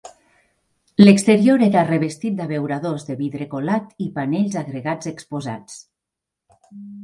L'exterior 1.03 1.63
era 1.65 1.83
revestit 1.89 2.39
d'abeuradors 2.41 3.07
de 3.11 3.19
vidre 3.21 3.49
colat 3.53 3.95
i 4.07 4.11
panells 4.19 4.61
agregats 4.65 5.15
exposats. 5.15 5.81